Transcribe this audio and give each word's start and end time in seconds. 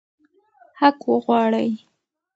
حق 0.79 0.99
وغواړئ. 1.11 1.69